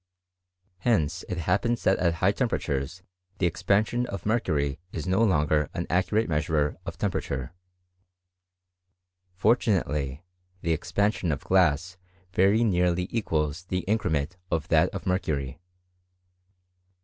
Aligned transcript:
Hence 0.79 1.23
it 1.29 1.37
happens 1.37 1.83
that 1.83 1.99
at 1.99 2.15
high 2.15 2.31
temperatures 2.31 3.03
the 3.37 3.45
expansion 3.45 4.07
of 4.07 4.25
mercury 4.25 4.79
is 4.91 5.05
no 5.05 5.21
longer 5.23 5.69
an 5.75 5.85
accurate 5.91 6.27
measurer 6.27 6.75
of 6.87 6.97
temperature. 6.97 7.53
Fortu 9.39 9.67
nately, 9.75 10.23
the 10.61 10.73
expansion 10.73 11.31
of 11.31 11.43
glass 11.43 11.97
very 12.33 12.63
nearly 12.63 13.09
equals 13.11 13.65
the 13.65 13.81
increment 13.81 14.37
of 14.49 14.69
that 14.69 14.89
of 14.89 15.05
mercury. 15.05 15.59